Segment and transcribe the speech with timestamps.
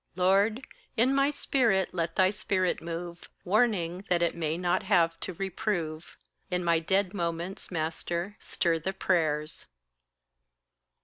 [0.15, 0.65] Lord,
[0.97, 6.17] in my spirit let thy spirit move, Warning, that it may not have to reprove:
[6.49, 9.67] In my dead moments, master, stir the prayers.